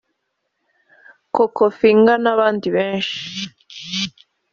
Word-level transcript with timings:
Coco 1.35 1.65
Finger 1.77 2.17
n’abandi 2.21 2.67
benshi 2.75 3.29